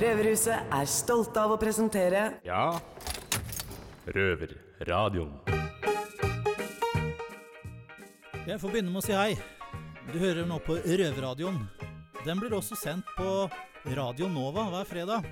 [0.00, 2.70] Røverhuset er stolte av å presentere Ja,
[4.08, 5.34] Røverradioen.
[8.46, 9.34] Jeg får begynne med å si hei.
[10.08, 11.60] Du hører nå på Røverradioen.
[12.24, 13.44] Den blir også sendt på
[13.92, 15.28] Radio Nova hver fredag.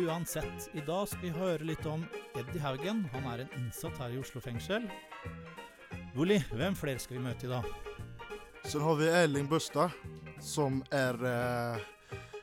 [0.00, 2.08] Uansett, i dag skal vi høre litt om
[2.40, 3.04] Eddie Haugen.
[3.12, 4.88] Han er en innsatt her i Oslo fengsel.
[6.16, 7.68] Wolli, hvem flere skal vi møte i dag?
[8.64, 9.92] Så har vi Erling Bøstad,
[10.40, 11.90] som er eh,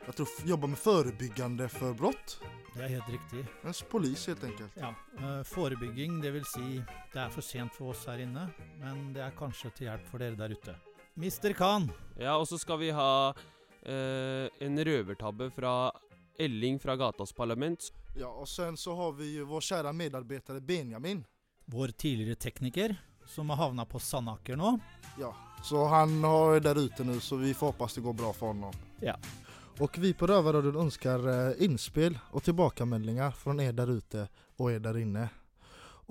[0.05, 2.39] Jeg tror jobbar med forebyggende för brott.
[2.75, 3.45] Det er helt riktig.
[3.63, 4.71] Mens polis, helt enkelt.
[4.79, 6.81] Ja, eh, Forebygging, det vil si
[7.13, 8.47] det er for sent for oss her inne,
[8.79, 10.75] men det er kanskje til hjelp for dere der ute.
[11.19, 13.33] Mister Khan, Ja, og så skal vi ha
[13.83, 15.91] eh, en røvertabbe fra
[16.39, 17.91] Elling fra Gatas Parlament.
[18.15, 21.25] Ja, og sen så har vi jo vår kjære medarbeider Benjamin.
[21.65, 22.95] vår tidligere tekniker,
[23.27, 24.79] som har havna på Sandaker nå.
[25.19, 28.47] Ja, så han er der ute nå, så vi får håpe det går bra for
[28.53, 28.71] ham.
[29.01, 29.15] Ja.
[29.79, 34.27] Og vi på Rövarradion ønsker eh, innspill og tilbakemeldinger fra dere der ute
[34.59, 35.25] og dere der inne.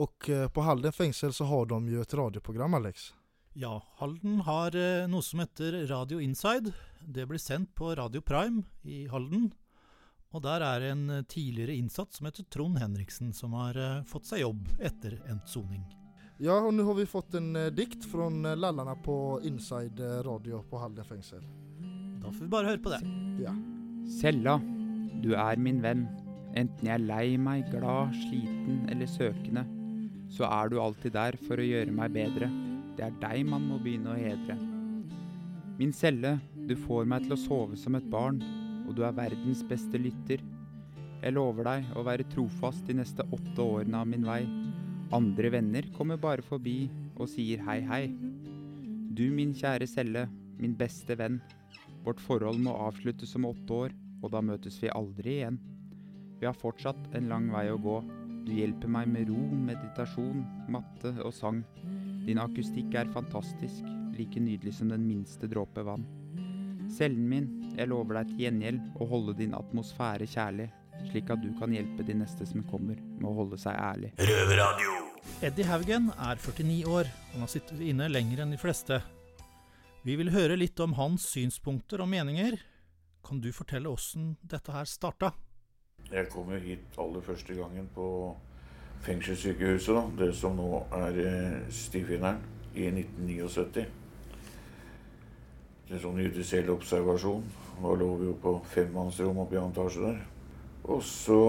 [0.01, 3.13] Og eh, på Halden fengsel så har de jo et radioprogram, Alex.
[3.53, 6.73] Ja, Halden har eh, noe som heter Radio Inside.
[7.05, 9.51] Det blir sendt på Radio Prime i Halden.
[10.31, 13.75] Og der er en tidligere innsatt som heter Trond Henriksen, som har
[14.07, 15.83] fått seg jobb etter endt soning.
[16.39, 21.09] Ja, og nå har vi fått en dikt fra lallarna på Inside Radio på Halden
[21.09, 21.43] fengsel.
[22.21, 23.01] Da får vi bare høre på det.
[23.41, 23.55] Ja.
[24.21, 24.59] Cella,
[25.23, 26.07] du er min venn.
[26.59, 29.63] Enten jeg er lei meg, glad, sliten eller søkende,
[30.31, 32.49] så er du alltid der for å gjøre meg bedre.
[32.99, 34.57] Det er deg man må begynne å hedre.
[35.79, 36.35] Min celle,
[36.69, 38.43] du får meg til å sove som et barn,
[38.85, 40.43] og du er verdens beste lytter.
[41.21, 44.43] Jeg lover deg å være trofast de neste åtte årene av min vei.
[45.17, 46.85] Andre venner kommer bare forbi
[47.17, 48.05] og sier hei, hei.
[49.11, 50.27] Du, min kjære celle,
[50.59, 51.41] min beste venn.
[52.05, 55.59] Vårt forhold må avsluttes om åtte år, og da møtes vi aldri igjen.
[56.41, 57.99] Vi har fortsatt en lang vei å gå.
[58.47, 60.41] Du hjelper meg med ro, meditasjon,
[60.73, 61.61] matte og sang.
[62.25, 63.85] Din akustikk er fantastisk,
[64.17, 66.07] like nydelig som den minste dråpe vann.
[66.91, 70.71] Cellen min, jeg lover deg til gjengjeld å holde din atmosfære kjærlig,
[71.11, 74.15] slik at du kan hjelpe de neste som kommer, med å holde seg ærlig.
[75.45, 77.09] Eddie Haugen er 49 år.
[77.35, 78.99] Han har sittet inne lenger enn de fleste.
[80.01, 82.55] Vi vil høre litt om hans synspunkter og meninger.
[83.21, 85.35] Kan du fortelle åssen dette her starta?
[86.09, 88.07] Jeg kom jo hit aller første gangen på
[89.05, 92.41] fengselssykehuset, da, det som nå er eh, Stifinneren,
[92.73, 93.85] i 1979.
[95.91, 97.45] En sånn judisiell observasjon.
[97.83, 100.25] Da lå vi jo på femmannsrom oppe i annen etasje der.
[100.89, 101.41] Og så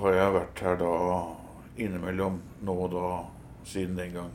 [0.00, 0.94] har jeg vært her da
[1.76, 3.12] innimellom nå og da
[3.68, 4.32] siden den gang.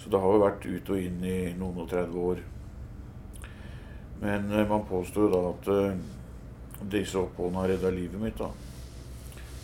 [0.00, 2.42] Så det har jo vært ut og inn i noen og 30 år.
[4.22, 5.96] Men eh, man påstår da at eh,
[6.92, 8.38] disse oppholdene har redda livet mitt.
[8.38, 8.50] da.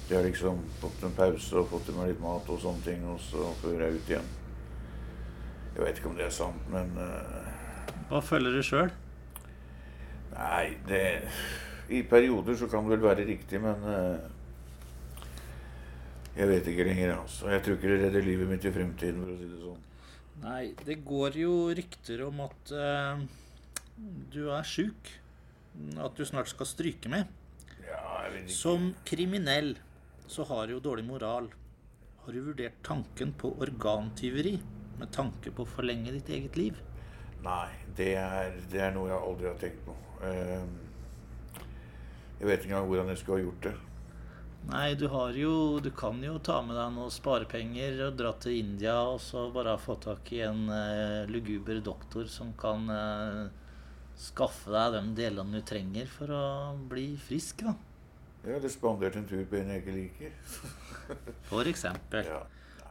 [0.09, 3.05] De har liksom fått en pause og fått i meg litt mat og sånne ting,
[3.07, 4.31] og så fører jeg ut igjen.
[5.77, 7.53] Jeg vet ikke om det er sant, men eh,
[8.11, 8.91] Hva føler du sjøl?
[10.33, 11.03] Nei, det
[11.95, 13.87] I perioder så kan det vel være riktig, men
[16.37, 17.49] Jeg vet ikke lenger, altså.
[17.51, 19.85] Jeg tror ikke det redder livet mitt i fremtiden, for å si det sånn.
[20.43, 23.23] Nei, det går jo rykter om at eh,
[24.33, 25.13] du er sjuk.
[25.99, 27.29] At du snart skal stryke med.
[27.87, 28.03] Ja.
[28.51, 29.77] Som kriminell
[30.29, 31.49] så har du jo dårlig moral.
[32.25, 34.59] Har du vurdert tanken på organtyveri
[34.99, 36.81] med tanke på å forlenge ditt eget liv?
[37.45, 39.95] Nei, det er, det er noe jeg aldri har tenkt på.
[40.27, 41.63] Eh,
[42.39, 43.77] jeg vet ikke engang hvordan jeg skulle ha gjort det.
[44.69, 48.59] Nei, du har jo Du kan jo ta med deg noen sparepenger og dra til
[48.59, 53.68] India og så bare få tak i en uh, luguber doktor som kan eh,
[54.19, 56.45] skaffe deg de delene du trenger for å
[56.91, 57.75] bli frisk, da.
[58.45, 60.39] Ja, eller spandert en tur på en jeg ikke liker.
[61.51, 62.27] For eksempel.
[62.29, 62.43] Ja.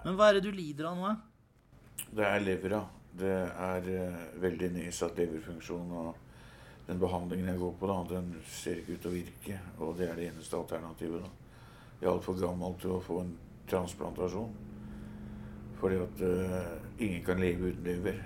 [0.04, 1.16] Men hva er det du lider av nå?
[2.14, 2.84] Det er levra.
[3.18, 5.92] Det er uh, veldig nedsatt leverfunksjon.
[6.02, 9.60] Og den behandlingen jeg går på, da, den ser ikke ut til å virke.
[9.82, 11.26] Og det er det eneste alternativet.
[11.26, 11.60] da.
[11.98, 13.36] Jeg er altfor gammel til å få en
[13.70, 14.56] transplantasjon.
[15.82, 18.22] Fordi at uh, ingen kan leve uten lever.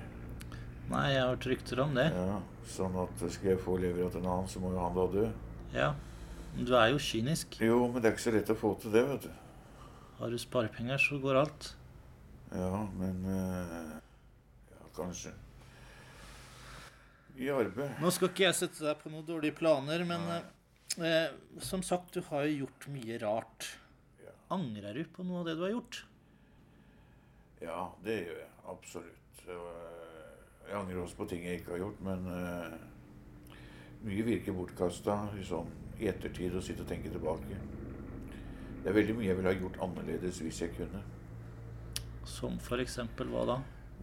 [0.92, 2.08] Nei, jeg har hørt rykter om det.
[2.12, 5.06] Ja, sånn at skal jeg få levra til en annen, så må jo han da
[5.14, 5.28] dø.
[5.76, 5.92] Ja.
[6.58, 7.56] Du er jo kynisk.
[7.64, 9.32] Jo, men det er ikke så lett å få til det, vet du.
[10.20, 11.70] Har du sparepenger, så går alt.
[12.52, 13.94] Ja, men eh,
[14.74, 15.32] Ja, kanskje.
[17.40, 17.96] I arbeid.
[18.04, 20.52] Nå skal ikke jeg sette deg på noen dårlige planer, men eh,
[21.08, 21.32] eh,
[21.64, 23.70] som sagt, du har jo gjort mye rart.
[24.26, 24.36] Ja.
[24.58, 26.04] Angrer du på noe av det du har gjort?
[27.64, 28.52] Ja, det gjør jeg.
[28.76, 29.46] Absolutt.
[29.48, 30.01] Eh,
[30.68, 33.56] Jeg angrer også på ting jeg ikke har gjort, men uh,
[34.06, 35.70] mye virker bortkasta liksom,
[36.00, 37.60] i ettertid å sitte og tenke tilbake.
[38.82, 41.04] Det er veldig mye jeg ville ha gjort annerledes hvis jeg kunne.
[42.26, 43.58] Som for eksempel hva da?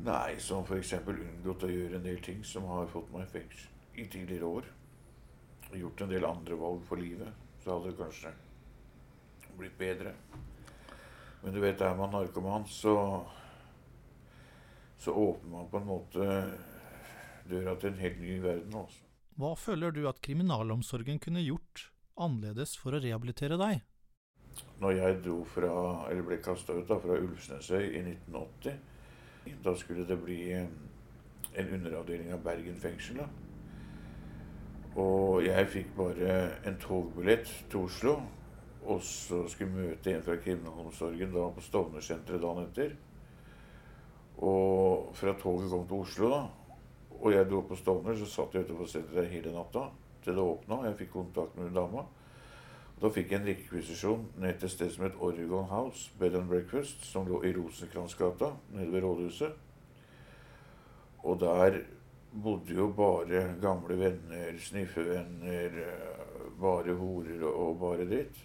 [0.06, 0.92] Nei, som f.eks.
[1.00, 4.68] unngått å gjøre en del ting som har fått meg i fengsel i tidligere år.
[5.74, 7.32] Gjort en del andre valg for livet.
[7.64, 8.30] Så hadde det kanskje
[9.58, 10.12] blitt bedre.
[11.42, 12.94] Men du vet, er man narkoman, så
[14.98, 16.26] så åpner man på en måte
[17.48, 18.74] døra til en helt ny verden.
[18.82, 19.04] Også.
[19.38, 23.84] Hva føler du at kriminalomsorgen kunne gjort annerledes for å rehabilitere deg?
[24.82, 25.72] Når jeg dro fra,
[26.10, 28.80] eller ble kasta ut da, fra Ulvsnesøy i 1980,
[29.64, 33.22] da skulle det bli en underavdeling av Bergen fengsel.
[33.22, 33.28] da.
[34.98, 36.34] Og jeg fikk bare
[36.66, 38.16] en togbillett til Oslo.
[38.88, 42.94] Og så skulle møte en fra kriminalomsorgen da på Stovner-senteret dagen etter.
[44.38, 46.42] Og fra toget kom til Oslo, da,
[47.18, 49.88] og jeg dro på Stovner, så satt jeg utenfor senteret hele natta
[50.22, 50.84] til det åpna.
[50.86, 52.04] Jeg fikk kontakt med hun dama.
[52.98, 56.50] Da fikk jeg en rekvisisjon ned til et sted som het Oregon House, Bed and
[56.50, 59.52] Breakfast, som lå i Rosenkransgata, nede ved rådhuset.
[61.26, 61.80] Og der
[62.42, 65.78] bodde jo bare gamle venner, sniffevenner,
[66.60, 68.42] bare horer og bare dritt.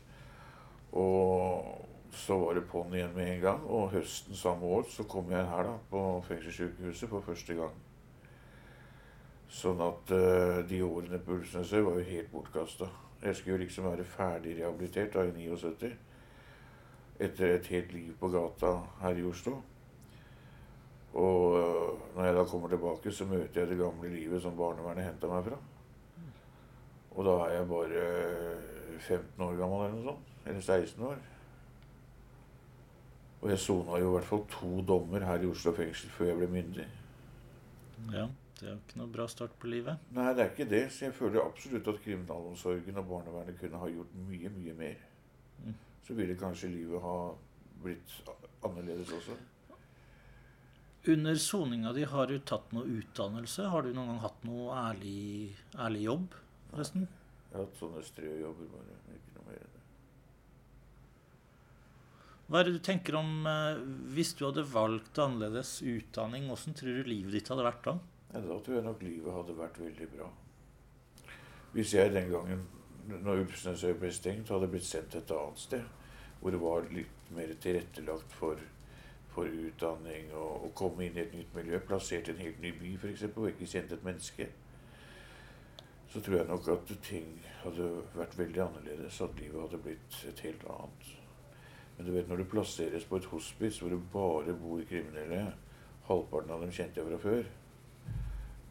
[0.92, 3.64] Og så var det på'n igjen med en gang.
[3.66, 7.74] Og høsten samme år så kom jeg her da, på fengselssykehuset for første gang.
[9.54, 12.90] Sånn at uh, de årene på Ulvsnesøy var jo helt bortkasta.
[13.24, 15.92] Jeg skulle jo liksom være ferdig rehabilitert da i 79.
[17.24, 19.60] Etter et helt liv på gata her i Oslo.
[21.14, 25.10] Og uh, når jeg da kommer tilbake, så møter jeg det gamle livet som barnevernet
[25.10, 25.62] henta meg fra.
[27.14, 28.08] Og da er jeg bare
[28.98, 30.34] 15 år gammel eller noe sånt.
[30.50, 31.22] Eller 16 år.
[33.44, 36.40] Og jeg sona jo i hvert fall to dommer her i Oslo fengsel før jeg
[36.40, 36.86] ble myndig.
[38.14, 38.28] Ja,
[38.60, 40.00] det er jo ikke noe bra start på livet.
[40.16, 40.84] Nei, det er ikke det.
[40.96, 45.02] Så jeg føler absolutt at kriminalomsorgen og barnevernet kunne ha gjort mye, mye mer.
[45.66, 45.76] Mm.
[46.08, 47.18] Så ville kanskje livet ha
[47.84, 48.16] blitt
[48.64, 49.36] annerledes også.
[51.12, 53.68] Under soninga di har du tatt noe utdannelse.
[53.68, 56.38] Har du noen gang hatt noe ærlig, ærlig jobb,
[56.72, 57.10] forresten?
[57.50, 58.96] Jeg har hatt sånne strøjobber bare.
[59.18, 59.82] Ikke noe mer enn det.
[62.54, 63.80] Hva er det du tenker om eh,
[64.14, 66.44] hvis du hadde valgt annerledes utdanning?
[66.52, 67.94] Hvordan tror du livet ditt hadde vært da?
[68.30, 70.28] Da tror jeg nok livet hadde vært veldig bra.
[71.74, 72.62] Hvis jeg den gangen,
[73.10, 75.88] når Ulfsnesøy ble stengt, hadde blitt sendt et annet sted,
[76.44, 78.62] hvor det var litt mer tilrettelagt for,
[79.34, 82.76] for utdanning og å komme inn i et nytt miljø, plassert i en helt ny
[82.78, 84.50] by f.eks., og ikke kjent et menneske,
[86.14, 87.34] så tror jeg nok at ting
[87.64, 91.14] hadde vært veldig annerledes, at livet hadde blitt et helt annet.
[91.98, 95.44] Men du vet, når du plasseres på et hospice hvor det bare bor kriminelle,
[96.08, 97.50] halvparten av dem kjente jeg fra før,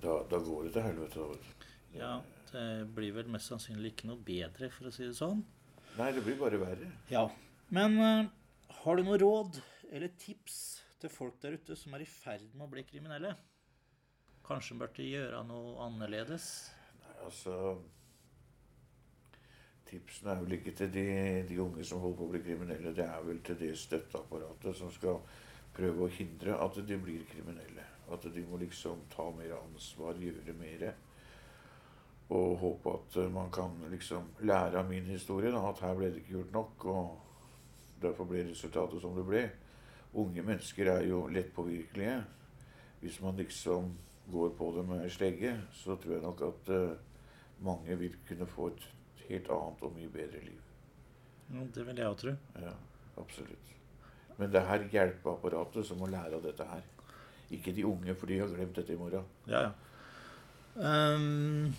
[0.02, 1.28] da, da går det til helvete.
[1.94, 2.16] Ja,
[2.50, 2.66] det
[2.96, 5.44] blir vel mest sannsynlig ikke noe bedre, for å si det sånn.
[5.98, 6.90] Nei, det blir bare verre.
[7.12, 7.26] Ja.
[7.72, 8.28] Men uh,
[8.82, 9.60] har du noe råd
[9.92, 10.58] eller tips
[11.02, 13.34] til folk der ute som er i ferd med å bli kriminelle?
[14.46, 16.46] Kanskje burde gjøre noe annerledes?
[17.04, 17.54] Nei, altså
[19.92, 21.06] Tipsene er vel ikke til de,
[21.48, 22.94] de unge som holder på å bli kriminelle.
[22.96, 25.18] Det er vel til det støtteapparatet som skal
[25.76, 27.84] prøve å hindre at de blir kriminelle.
[28.12, 30.86] At de må liksom ta mer ansvar, gjøre mer.
[32.32, 35.52] Og håpe at man kan liksom lære av min historie.
[35.52, 36.86] Da, at her ble det ikke gjort nok.
[36.94, 39.44] Og derfor ble resultatet som det ble.
[40.24, 42.16] Unge mennesker er jo lettpåvirkelige.
[43.04, 43.92] Hvis man liksom
[44.32, 46.98] går på det med slegge, så tror jeg nok at eh,
[47.60, 48.88] mange vil kunne få et
[49.32, 50.62] helt annet og mye bedre liv.
[51.52, 52.34] Ja, det vil jeg òg tro.
[52.62, 52.72] Ja,
[53.20, 53.70] absolutt.
[54.38, 56.84] Men det er hjelpeapparatet som må lære av dette her.
[57.52, 59.26] Ikke de unge, for de har glemt dette i morgen.
[59.50, 59.72] Ja, ja.
[60.72, 61.74] Um,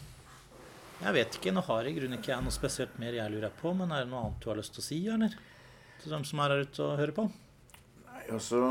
[1.02, 1.54] jeg vet ikke.
[1.56, 4.12] Nå har i grunnen ikke jeg noe spesielt mer jeg lurer på, men er det
[4.12, 5.34] noe annet du har lyst til å si, eller?
[6.04, 7.26] Til dem som er her ute og hører på?
[8.06, 8.62] Nei, altså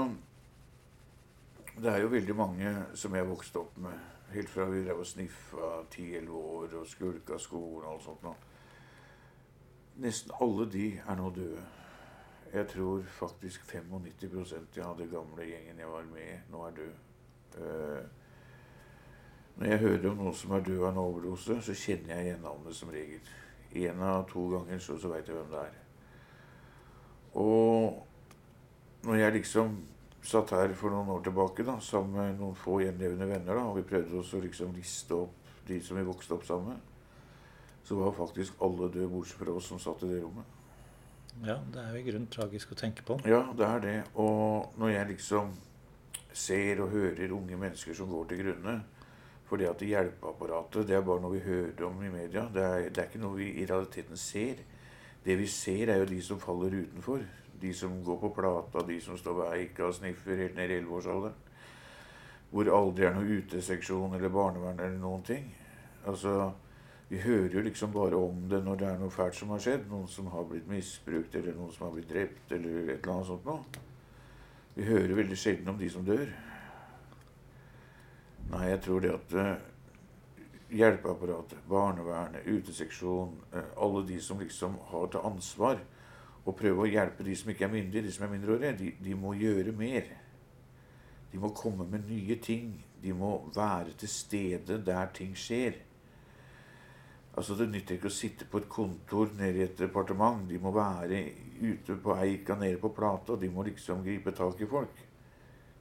[1.73, 4.09] Det er jo veldig mange som jeg vokste opp med.
[4.33, 8.23] Helt fra vi drev og sniffa 10-11 år og skulka skolen og alt sånt.
[8.25, 8.33] nå.
[10.01, 11.63] Nesten alle de er nå døde.
[12.53, 16.99] Jeg tror faktisk 95% av det gamle gjengen jeg var med i, nå er død.
[17.57, 18.03] Uh,
[19.57, 22.45] når jeg hører om noen som er død av en overdose, så kjenner jeg igjen
[22.45, 23.33] navnet som regel.
[23.83, 25.81] En av to ganger så, så veit jeg hvem det er.
[27.41, 28.03] Og
[29.09, 29.77] når jeg liksom
[30.23, 33.81] satt her for noen år tilbake da, sammen med noen få gjenlevende venner, da, og
[33.81, 36.92] vi prøvde oss å liksom liste opp de som vi vokste opp sammen med,
[37.85, 40.59] så var faktisk alle døde bortsett fra oss som satt i det rommet.
[41.43, 43.17] Ja, det er jo i grunnen tragisk å tenke på.
[43.27, 43.99] Ja, det er det.
[44.21, 45.55] Og når jeg liksom
[46.33, 48.83] ser og hører unge mennesker som går til grunne
[49.45, 52.47] Fordi at hjelpeapparatet det er bare noe vi hører om i media.
[52.49, 54.63] Det er, det er ikke noe vi i realiteten ser.
[55.25, 57.21] Det vi ser, er jo de som faller utenfor.
[57.61, 60.79] De som går på plata, de som står ved eika og sniffer helt ned i
[60.81, 61.37] 11-årsalderen.
[62.49, 65.53] Hvor aldri er noen uteseksjon eller barnevern eller noen ting.
[66.09, 66.49] Altså,
[67.13, 69.83] Vi hører jo liksom bare om det når det er noe fælt som har skjedd.
[69.91, 73.29] Noen som har blitt misbrukt, eller noen som har blitt drept, eller et eller annet
[73.29, 73.83] sånt noe.
[74.73, 76.33] Vi hører veldig sjelden om de som dør.
[78.55, 80.49] Nei, jeg tror det at eh,
[80.81, 85.85] hjelpeapparatet, barnevernet, uteseksjon, eh, alle de som liksom har til ansvar
[86.49, 89.21] å prøve å hjelpe de som ikke er myndige, de som er mindreårige, de, de
[89.21, 90.09] må gjøre mer.
[91.29, 92.79] De må komme med nye ting.
[93.05, 95.77] De må være til stede der ting skjer.
[97.33, 100.45] Altså Det nytter ikke å sitte på et kontor nede i et departement.
[100.49, 101.23] De må være
[101.63, 103.39] ute på eika, nede på plata.
[103.41, 105.01] De må liksom gripe tak i folk.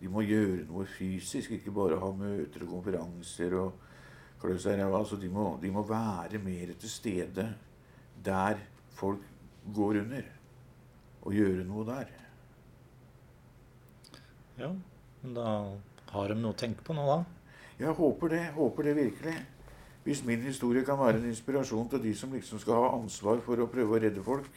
[0.02, 3.84] De må gjøre noe fysisk, ikke bare ha møter og konferanser og
[4.42, 5.04] klø seg i ræva.
[5.04, 5.30] Altså, de
[5.74, 7.50] må være mer til stede
[8.26, 8.64] der
[8.96, 9.22] folk
[9.76, 10.26] går under,
[11.22, 12.10] og gjøre noe der.
[14.58, 14.72] Ja,
[15.22, 15.48] men da
[16.12, 17.20] har de noe å tenke på nå, da.
[17.82, 18.44] Jeg håper det.
[18.58, 19.36] Håper det virkelig.
[20.04, 23.62] Hvis min historie kan være en inspirasjon til de som liksom skal ha ansvar for
[23.62, 24.50] å prøve å redde folk,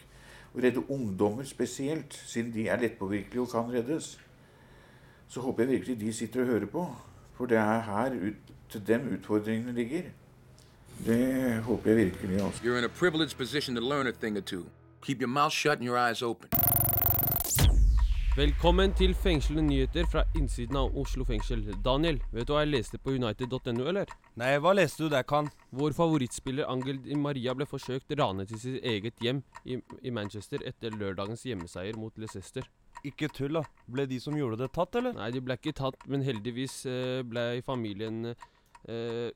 [0.54, 4.14] og redde ungdommer spesielt, siden de er lettpåvirkelige og kan reddes,
[5.28, 6.84] så håper jeg virkelig de sitter og hører på.
[7.34, 10.02] For det er her ut, til dem utfordringene ligger.
[11.06, 12.40] Det håper jeg virkelig.
[12.40, 12.64] altså.
[12.64, 14.64] You're in a privileged position to learn a thing or two.
[15.02, 16.48] Keep your mouth shut and your eyes open.
[18.34, 21.60] Velkommen til fengslende nyheter fra innsiden av Oslo fengsel.
[21.86, 24.10] Daniel, vet du hva jeg leste på united.no, eller?
[24.42, 25.52] Nei, hva leste du der, Kan?
[25.70, 30.66] Vår favorittspiller Angel Di Maria ble forsøkt ranet i sitt eget hjem i, i Manchester
[30.66, 32.66] etter lørdagens hjemmeseier mot Leicester.
[33.06, 33.62] Ikke tull, da.
[33.86, 35.14] Ble de som gjorde det, tatt, eller?
[35.14, 39.30] Nei, de ble ikke tatt, men heldigvis eh, ble familien eh,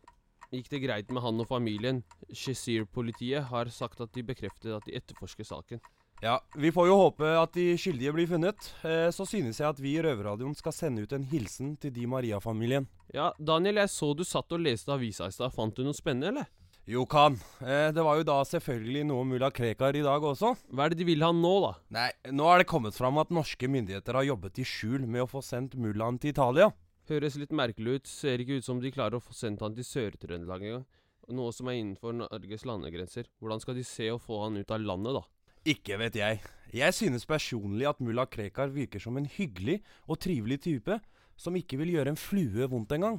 [0.49, 2.03] Gikk det greit med han og familien.
[2.33, 5.83] Shazir-politiet har sagt at de bekreftet at de etterforsker saken.
[6.23, 8.71] Ja, Vi får jo håpe at de skyldige blir funnet.
[8.83, 12.09] Eh, så synes jeg at vi i Røverradioen skal sende ut en hilsen til de
[12.11, 12.89] Maria-familien.
[13.15, 15.55] Ja, Daniel, jeg så du satt og leste avisa i stad.
[15.55, 16.49] Fant du noe spennende, eller?
[16.89, 17.37] Jo, Kan.
[17.63, 20.55] Eh, det var jo da selvfølgelig noe om mulla Krekar i dag også.
[20.73, 21.73] Hva er det de vil ha nå, da?
[21.95, 25.31] Nei, nå er det kommet fram at norske myndigheter har jobbet i skjul med å
[25.31, 26.73] få sendt mullaen til Italia.
[27.09, 28.11] Høres litt merkelig ut.
[28.11, 30.87] Ser ikke ut som de klarer å få sendt han til Sør-Trøndelag engang.
[31.31, 33.29] Noe som er innenfor Norges landegrenser.
[33.39, 35.27] Hvordan skal de se å få han ut av landet, da?
[35.69, 36.39] Ikke vet jeg.
[36.73, 40.97] Jeg synes personlig at mulla Krekar virker som en hyggelig og trivelig type,
[41.37, 43.19] som ikke vil gjøre en flue vondt engang.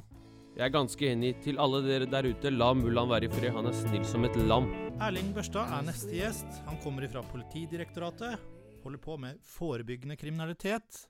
[0.56, 1.36] Jeg er ganske enig.
[1.44, 3.52] Til alle dere der ute, la mullaen være i fred.
[3.54, 4.66] Han er snill som et lam.
[4.98, 6.58] Erling Børstad er neste gjest.
[6.66, 8.42] Han kommer fra Politidirektoratet.
[8.82, 11.04] Holder på med forebyggende kriminalitet.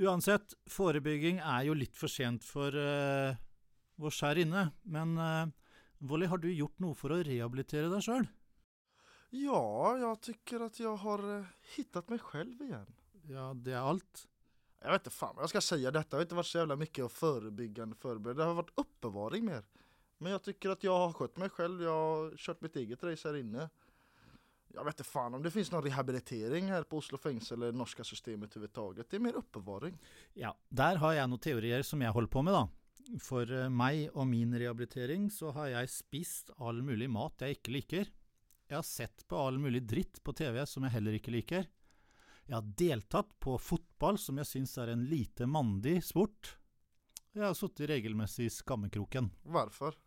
[0.00, 3.38] Uansett, forebygging er jo litt for sent for uh,
[4.00, 4.66] vår skjær inne.
[4.90, 5.46] Men uh,
[6.02, 8.26] Volly, har du gjort noe for å rehabilitere deg sjøl?
[9.30, 11.44] Ja, jag tycker att jag har eh,
[11.76, 12.86] hittat mig själv igen.
[13.28, 14.28] Ja, det är allt.
[14.82, 16.08] Jag vet inte fan vad jag ska säga detta.
[16.10, 18.42] Det har inte varit så jävla mycket av förebyggande förberedelse.
[18.42, 19.64] Det har varit oppbevaring mer.
[20.18, 21.82] Men jag tycker att jag har skött mig själv.
[21.82, 23.68] Jag har kört mitt eget race här inne.
[24.74, 27.78] Jag vet inte fan om det finns någon rehabilitering her på Oslo fengsel eller det
[27.78, 29.10] norske systemet överhuvudtaget.
[29.10, 29.98] Det er mer oppbevaring.
[30.34, 33.18] Ja, der har jeg noen teorier som jeg holder på med, da.
[33.24, 37.74] For eh, meg og min rehabilitering så har jeg spist all mulig mat jeg ikke
[37.74, 38.12] liker.
[38.70, 41.64] Jeg har sett på all mulig dritt på TV som jeg heller ikke liker.
[42.46, 46.52] Jeg har deltatt på fotball, som jeg syns er en lite mandig sport.
[47.34, 49.98] Jeg har sittet regelmessig i skammekroken, Hvorfor?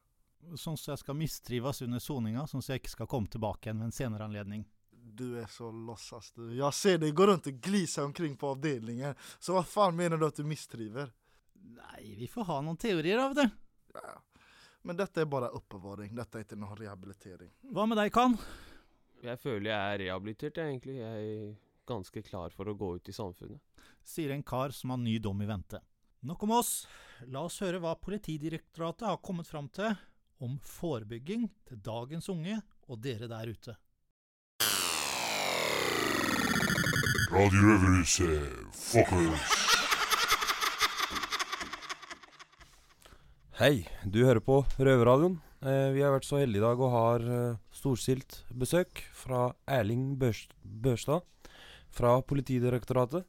[0.60, 3.79] sånn så jeg skal mistrives under soninga, sånn så jeg ikke skal komme tilbake igjen
[3.84, 4.65] ved en senere anledning.
[4.91, 6.50] Du er så låtsas du.
[6.55, 10.25] Jeg ser deg gå rundt og glise omkring på avdelingen, Så hva faen mener du
[10.27, 11.12] at du misstriver?
[11.63, 13.50] Nei, vi får ha noen teorier av det.
[13.96, 14.15] Ja.
[14.84, 16.12] Men dette er bare oppbevaring.
[16.16, 17.52] Dette er ikke noe rehabilitering.
[17.72, 18.36] Hva med deg, Kan?
[19.24, 20.98] Jeg føler jeg er rehabilitert, jeg, egentlig.
[21.00, 21.54] Jeg er
[21.88, 23.62] ganske klar for å gå ut i samfunnet.
[24.04, 25.80] Sier en kar som har ny dom i vente.
[26.28, 26.74] Nok om oss.
[27.32, 29.96] La oss høre hva Politidirektoratet har kommet fram til
[30.44, 32.60] om forebygging til dagens unge
[32.92, 33.78] og dere der ute.
[37.32, 39.73] Radio Røverhuset, fuckers.
[43.60, 45.36] Hei, du hører på Røverradioen.
[45.63, 50.15] Eh, vi har vært så heldige i dag og har eh, storstilt besøk fra Erling
[50.19, 51.22] Børs Børstad
[51.93, 53.27] fra Politidirektoratet.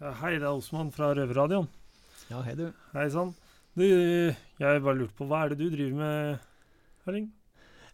[0.00, 1.68] Ja, hei, det er Osman fra Røverradioen.
[2.30, 2.66] Ja, hei du.
[2.96, 3.30] Hei sann.
[3.78, 6.48] Du, jeg bare lurte på, hva er det du driver med,
[7.06, 7.30] Erling?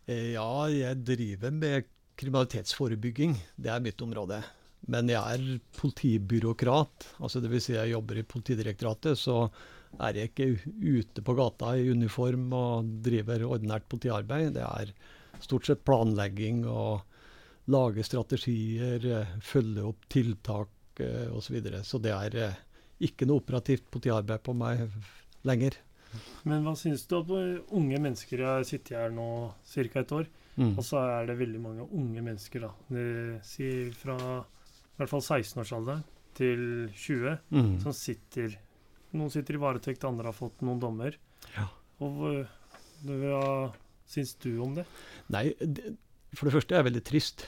[0.09, 3.37] Eh, Ja, jeg driver med kriminalitetsforebygging.
[3.61, 4.41] Det er mitt område.
[4.89, 7.11] Men jeg er politibyråkrat.
[7.21, 9.51] Altså det vil si jeg jobber i Politidirektoratet, så
[10.01, 10.47] er jeg ikke
[10.83, 14.55] ute på gata i uniform og driver ordinært politiarbeid.
[14.57, 14.93] Det er
[15.45, 17.03] stort sett planlegging og
[17.73, 21.41] lage strategier, følge opp tiltak eh, osv.
[21.49, 21.83] Så, videre.
[21.85, 22.59] så det er eh,
[23.09, 24.87] ikke noe operativt politiarbeid på meg
[25.47, 25.77] lenger.
[26.49, 28.45] Men hva syns du om eh, unge mennesker?
[28.47, 29.31] Har sittet her nå
[29.65, 29.89] ca.
[30.01, 30.27] et år,
[30.57, 30.71] Mm.
[30.79, 32.71] og så er det veldig mange unge mennesker, da.
[33.45, 36.01] Si fra i hvert fall 16-årsalderen
[36.33, 36.63] til
[36.97, 37.75] 20, Mm.
[37.83, 38.55] som sitter
[39.17, 41.17] Noen sitter i varetekt, andre har fått noen dommer.
[41.57, 41.67] Ja.
[42.05, 42.33] Og hva,
[43.09, 43.45] hva
[44.09, 44.87] syns du om det?
[45.33, 45.97] Nei, det,
[46.37, 47.47] for det første er det veldig trist.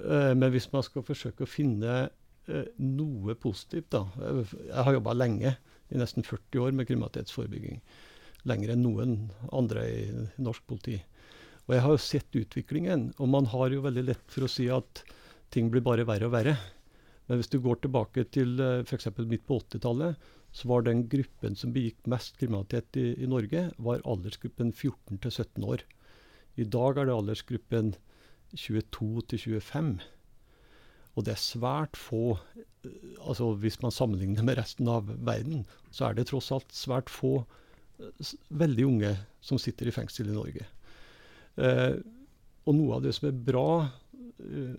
[0.00, 1.96] Eh, men hvis man skal forsøke å finne
[2.48, 7.82] eh, noe positivt, da eh, Jeg har jobba lenge, i nesten 40 år, med kriminalitetsforebygging.
[8.50, 9.18] Lenger enn noen
[9.54, 10.06] andre i
[10.42, 10.96] norsk politi.
[11.66, 14.66] Og jeg har jo sett utviklingen, og man har jo veldig lett for å si
[14.70, 15.02] at
[15.54, 16.56] ting blir bare verre og verre.
[17.26, 19.08] Men hvis du går tilbake til f.eks.
[19.26, 20.18] midt på 80-tallet,
[20.56, 25.32] så var den gruppen som begikk mest kriminalitet i, i Norge, var aldersgruppen 14 til
[25.32, 25.84] 17 år.
[26.56, 27.92] I dag er det aldersgruppen
[28.56, 29.90] 22 til 25.
[31.16, 32.38] Og det er svært få
[32.84, 37.12] eh, altså Hvis man sammenligner med resten av verden, så er det tross alt svært
[37.12, 37.34] få
[38.00, 39.12] eh, veldig unge
[39.44, 40.68] som sitter i fengsel i Norge.
[41.56, 42.00] Eh,
[42.66, 43.68] og noe av det som er bra,
[44.40, 44.76] eh,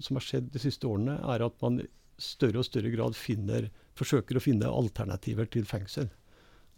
[0.00, 1.88] som har skjedd de siste årene, er at man i
[2.20, 6.08] større og større grad finner, forsøker å finne alternativer til fengsel.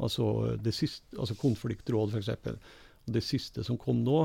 [0.03, 0.25] Altså,
[0.75, 2.57] siste, altså konfliktråd, f.eks.
[3.13, 4.25] Det siste som kom nå,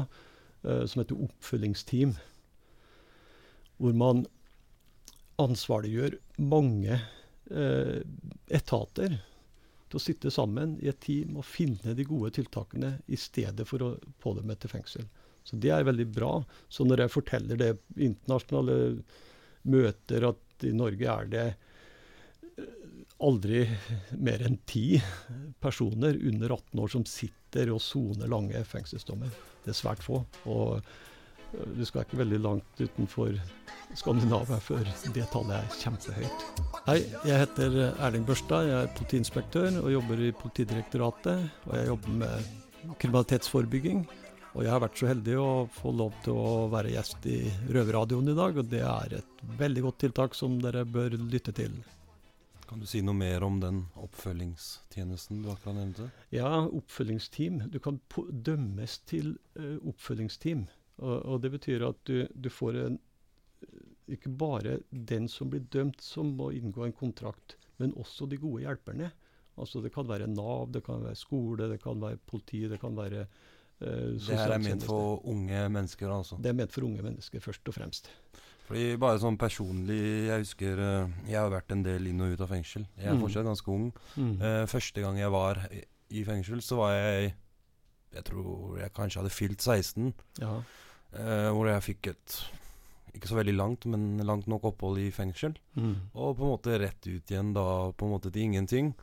[0.66, 2.16] uh, som heter oppfølgingsteam,
[3.78, 4.26] hvor man
[5.42, 8.00] ansvarliggjør mange uh,
[8.50, 9.20] etater
[9.88, 13.86] til å sitte sammen i et team og finne de gode tiltakene i stedet for
[13.86, 15.06] å pådømme til fengsel.
[15.48, 16.34] Så det er veldig bra.
[16.68, 18.98] Så når jeg forteller det internasjonale
[19.72, 21.46] møter at i Norge er det
[23.24, 23.64] aldri
[24.18, 25.02] mer enn ti
[25.64, 29.32] personer under 18 år som sitter og soner lange fengselsdommer.
[29.66, 30.22] Det er svært få.
[30.46, 30.82] Og
[31.78, 33.34] du skal ikke veldig langt utenfor
[33.98, 34.84] Skandinavia før
[35.16, 36.46] det tallet er kjempehøyt.
[36.90, 38.68] Hei, jeg heter Erling Børstad.
[38.68, 41.50] Jeg er politiinspektør og jobber i Politidirektoratet.
[41.70, 44.06] Og jeg jobber med kriminalitetsforebygging.
[44.58, 48.32] Og jeg har vært så heldig å få lov til å være gjest i Røverradioen
[48.32, 51.76] i dag, og det er et veldig godt tiltak som dere bør lytte til.
[52.68, 56.10] Kan du si noe mer om den oppfølgingstjenesten du akkurat nevnte?
[56.36, 57.62] Ja, oppfølgingsteam.
[57.72, 60.66] Du kan dømmes til uh, oppfølgingsteam.
[60.98, 62.98] Og, og det betyr at du, du får en
[64.08, 68.64] ikke bare den som blir dømt som må inngå en kontrakt, men også de gode
[68.64, 69.12] hjelperne.
[69.58, 72.96] Altså Det kan være Nav, det kan være skole, det kan være politi, det kan
[72.98, 76.38] være uh, Det her er ment for unge mennesker, altså?
[76.38, 78.12] Det er ment for unge mennesker, først og fremst.
[78.68, 82.42] Fordi bare sånn personlig, jeg husker eh, Jeg har vært en del inn og ut
[82.44, 82.86] av fengsel.
[82.98, 83.22] Jeg er Mm.
[83.24, 83.86] fortsatt ganske ung.
[84.18, 84.34] Mm.
[84.42, 85.84] Uh, første gang jeg var i,
[86.20, 87.34] i fengsel, så var jeg
[88.14, 90.14] Jeg tror jeg kanskje hadde fylt 16.
[90.40, 90.62] Ja.
[91.14, 92.38] Uh, hvor jeg fikk et
[93.16, 95.56] ikke så veldig langt, men langt nok opphold i fengsel.
[95.76, 95.96] Mm.
[96.14, 98.94] Og på en måte rett ut igjen da, på en måte til ingenting.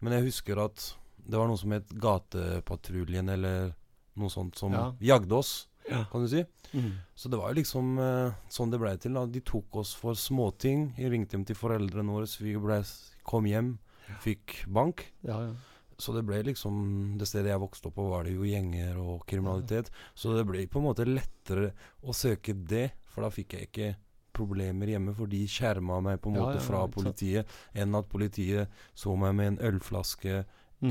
[0.00, 0.94] Men jeg husker at
[1.26, 3.72] det var noe som het Gatepatruljen, eller
[4.16, 4.92] noe sånt, som Ja.
[5.00, 6.04] jagde oss, Ja.
[6.10, 6.44] kan du si.
[6.72, 6.92] Mm.
[7.14, 9.16] Så det var jo liksom uh, sånn det blei til.
[9.16, 9.26] da.
[9.28, 10.92] De tok oss for småting.
[10.98, 12.80] Jeg ringte hjem til foreldrene våre, så vi ble,
[13.28, 13.76] kom hjem,
[14.24, 15.06] fikk bank.
[15.26, 15.54] Ja, ja.
[15.98, 16.74] Så det ble liksom
[17.20, 19.92] Det stedet jeg vokste opp på, var det jo gjenger og kriminalitet.
[20.14, 21.70] Så det ble på en måte lettere
[22.02, 23.92] å søke det, for da fikk jeg ikke
[24.34, 29.14] problemer hjemme, for de skjerma meg på en måte fra politiet, enn at politiet så
[29.18, 30.42] meg med en ølflaske.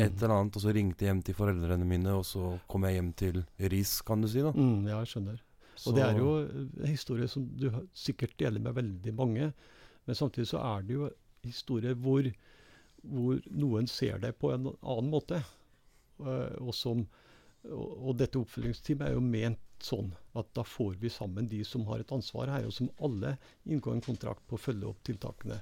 [0.02, 2.94] Et eller annet, og så ringte jeg hjem til foreldrene mine, og så kom jeg
[2.98, 4.52] hjem til ris, kan du si, da.
[4.52, 5.42] Mm, ja, jeg skjønner.
[5.76, 6.34] Så- Og det er jo
[6.84, 9.54] en historie som du sikkert deler med veldig mange.
[10.06, 11.10] Men samtidig så er det jo
[11.44, 12.24] historier hvor,
[13.04, 15.44] hvor noen ser deg på en annen måte.
[16.20, 17.08] Eh, og, som,
[17.72, 22.00] og dette oppfølgingsteamet er jo ment sånn at da får vi sammen de som har
[22.00, 25.60] et ansvar her, og som alle inngår en kontrakt på å følge opp tiltakene.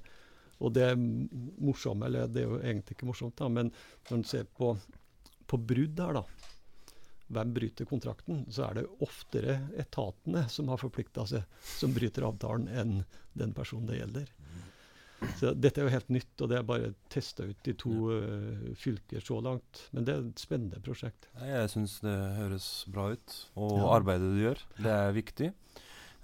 [0.62, 3.72] Og det morsomme, eller det er jo egentlig ikke morsomt, da, men
[4.10, 4.76] når en ser på,
[5.50, 6.26] på brudd her, da
[7.32, 12.68] hvem bryter kontrakten, så er det oftere etatene som har forplikta seg, som bryter avtalen,
[12.68, 12.98] enn
[13.40, 14.34] den personen det gjelder.
[15.38, 18.72] Så Dette er jo helt nytt, og det er bare testa ut i to uh,
[18.78, 19.84] fylker så langt.
[19.94, 21.30] Men det er et spennende prosjekt.
[21.38, 23.36] Jeg syns det høres bra ut.
[23.54, 23.90] Og Ja.
[24.00, 25.52] arbeidet du gjør, det er viktig.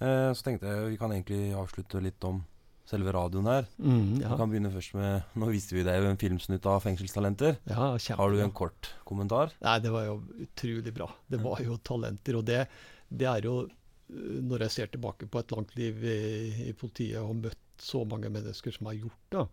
[0.01, 2.41] Uh, så tenkte jeg vi kan egentlig avslutte litt om
[2.87, 3.67] selve radioen her.
[3.77, 4.29] Mm, ja.
[4.31, 7.57] Vi kan begynne først med Nå viste vi deg en filmsnutt av 'Fengselstalenter'.
[7.67, 8.19] Ja, kjempebra.
[8.21, 9.51] Har du en kort kommentar?
[9.63, 11.09] Nei, det var jo utrolig bra.
[11.27, 12.39] Det var jo talenter.
[12.39, 12.61] Og det,
[13.09, 17.19] det er jo øh, Når jeg ser tilbake på et langt liv i, i politiet
[17.19, 19.45] og møtt så mange mennesker som har gjort det,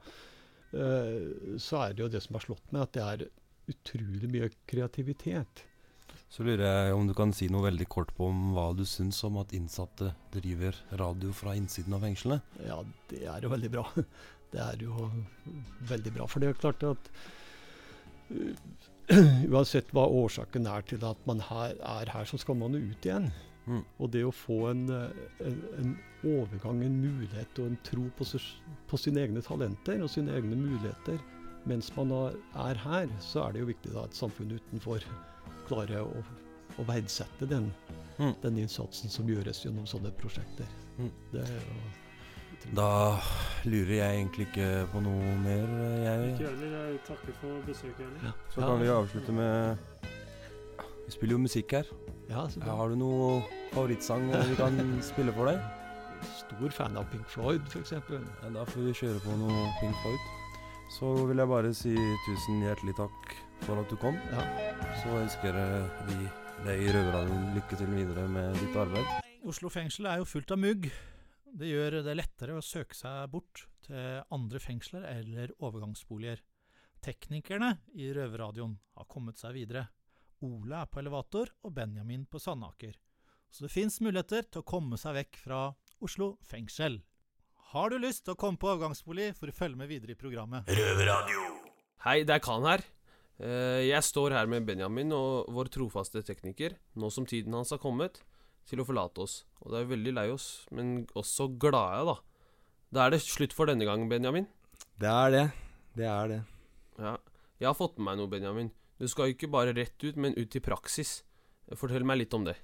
[0.81, 3.27] eh, så er det jo det som har slått meg, at det er
[3.75, 5.65] utrolig mye kreativitet.
[6.33, 9.21] Så lurer jeg om du kan si noe veldig kort på om hva du syns
[9.27, 12.41] om at innsatte driver radio fra innsiden av fengslene?
[12.67, 13.87] Ja, det er jo veldig bra.
[14.55, 15.09] Det er jo
[15.89, 16.29] veldig bra.
[16.31, 17.09] For det er klart at
[18.31, 18.53] uh,
[19.51, 23.09] uansett hva årsaken er til at man her, er her, så skal man jo ut
[23.09, 23.27] igjen.
[23.67, 23.83] Mm.
[23.99, 28.27] Og det å få en, eh, en, en, overgang, en mulighet og en tro på,
[28.91, 31.19] på, sine egne talenter og sine egne muligheter
[31.69, 35.05] mens man er her, så er det jo viktig da at samfunnet utenfor
[35.69, 36.23] klarer å,
[36.79, 37.69] å verdsette den,
[38.19, 38.33] mm.
[38.43, 40.71] den, innsatsen som gjøres gjennom sånne prosjekter.
[40.99, 41.13] Mm.
[41.33, 41.77] Det er jo
[42.73, 43.21] da
[43.69, 45.67] lurer jeg egentlig ikke på noe mer,
[46.01, 46.29] jeg.
[46.33, 46.77] Ikke heller.
[46.89, 48.15] Jeg takker for besøket.
[48.25, 48.33] Ja.
[48.55, 49.77] Så kan vi avslutte med
[51.05, 51.91] Vi spiller jo musikk her.
[52.31, 53.43] Ja, Har du noe
[53.75, 55.61] favorittsang vi kan spille for deg?
[56.39, 57.93] Stor fan av Pink Floyd, f.eks.
[57.93, 60.31] Ja, da får vi kjøre på noe Pink Floyd.
[60.95, 61.93] Så vil jeg bare si
[62.25, 64.17] tusen hjertelig takk for at du kom.
[64.33, 64.45] Ja.
[65.01, 65.57] Så ønsker
[66.09, 66.17] vi
[66.65, 69.09] deg i Røverradioen lykke til videre med ditt arbeid.
[69.45, 70.89] Oslo fengsel er jo fullt av mugg.
[71.55, 76.43] Det gjør det lettere å søke seg bort til andre fengsler eller overgangsboliger.
[77.05, 79.87] Teknikerne i Røverradioen har kommet seg videre.
[80.45, 82.97] Ole er på elevator og Benjamin på Sandaker.
[83.49, 85.61] Så det fins muligheter til å komme seg vekk fra
[86.05, 86.99] Oslo fengsel.
[87.73, 90.69] Har du lyst til å komme på overgangsbolig, for å følge med videre i programmet.
[90.69, 91.47] Røverradio.
[92.05, 92.85] Hei, det er Khan her.
[93.43, 97.83] Eh, jeg står her med Benjamin og vår trofaste tekniker, nå som tiden hans har
[97.83, 98.21] kommet
[98.69, 99.43] til å forlate oss.
[99.65, 102.17] Og det er veldig lei oss, men også glade, da.
[102.95, 104.47] Da er det slutt for denne gangen, Benjamin.
[105.01, 105.47] Det er det.
[105.99, 106.41] Det er det.
[106.99, 107.17] Ja.
[107.59, 108.71] Jeg har fått med meg noe, Benjamin.
[109.01, 111.23] Du skal jo ikke bare rett ut, men ut i praksis.
[111.75, 112.55] Fortell meg litt om det.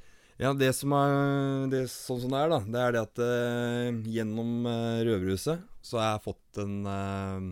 [0.41, 4.09] Ja, det som er det, Sånn som det er, da, det er det at uh,
[4.09, 7.51] gjennom uh, Røverhuset så har jeg fått en uh,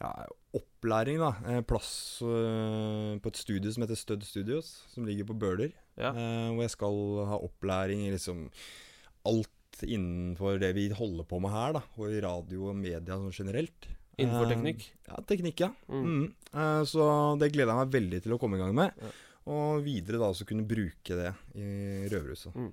[0.00, 0.12] ja,
[0.56, 1.60] opplæring, da.
[1.68, 5.74] plass på et studio som heter Stud Studios, som ligger på Bøler.
[5.96, 6.10] Ja.
[6.12, 6.98] hvor jeg skal
[7.30, 8.50] ha opplæring i liksom
[9.24, 11.82] alt innenfor det vi holder på med her, da.
[11.96, 13.88] Og i radio og media sånn generelt.
[14.16, 14.86] Innenfor teknikk?
[15.08, 15.70] Ja, teknikk, ja.
[15.92, 16.06] Mm.
[16.08, 16.84] Mm.
[16.88, 17.04] så
[17.40, 18.96] det gleder jeg meg veldig til å komme i gang med.
[19.02, 19.12] Ja.
[19.52, 21.68] Og videre da også kunne bruke det i
[22.10, 22.56] Røverhuset.
[22.56, 22.72] Mm.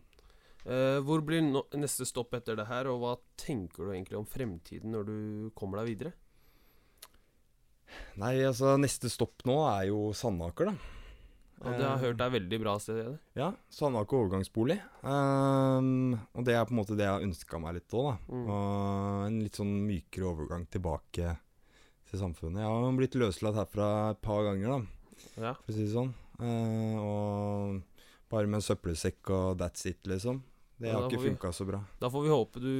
[0.63, 4.29] Uh, hvor blir no neste stopp etter det her, og hva tenker du egentlig om
[4.29, 5.17] fremtiden når du
[5.59, 6.13] kommer deg videre?
[8.21, 10.93] Nei, altså neste stopp nå er jo Sandaker, da.
[11.63, 12.97] Og det har jeg hørt er veldig bra sted?
[12.99, 13.19] Det.
[13.39, 13.47] Ja.
[13.71, 14.75] Sandaker overgangsbolig.
[14.99, 18.15] Um, og det er på en måte det jeg har ønska meg litt òg, da.
[18.27, 18.43] Mm.
[18.43, 21.37] Og en litt sånn mykere overgang tilbake
[22.09, 22.65] til samfunnet.
[22.65, 25.53] Jeg har blitt løslatt herfra et par ganger, da, ja.
[25.55, 26.11] for å si det sånn.
[26.41, 28.03] Uh, og
[28.33, 30.43] bare med en søppelsekk og that's it, liksom.
[30.83, 31.79] Det ja, har ikke funka så bra.
[32.01, 32.73] Da får vi håpe du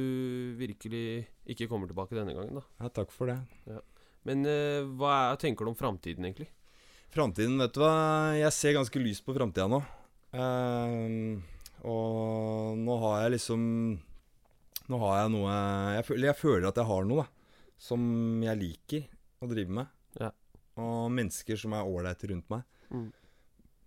[0.58, 1.06] virkelig
[1.54, 2.66] ikke kommer tilbake denne gangen, da.
[2.82, 3.38] Ja, takk for det.
[3.70, 3.80] Ja.
[4.28, 6.48] Men uh, hva er, tenker du om framtiden, egentlig?
[7.14, 7.94] Framtiden, vet du hva.
[8.38, 9.82] Jeg ser ganske lyst på framtida nå.
[10.34, 11.38] Uh,
[11.84, 13.60] og nå har jeg liksom
[14.90, 15.52] Nå har jeg noe
[15.94, 17.26] jeg føler, jeg føler, at jeg har noe da
[17.80, 18.04] som
[18.44, 19.04] jeg liker
[19.42, 19.92] å drive med.
[20.20, 20.30] Ja.
[20.80, 22.64] Og mennesker som er ålreite rundt meg.
[22.90, 23.10] Mm.